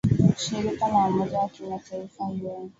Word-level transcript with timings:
shirika 0.43 0.87
la 0.87 1.05
umoja 1.07 1.37
wa 1.39 1.49
kimataifa 1.49 2.23
un 2.23 2.69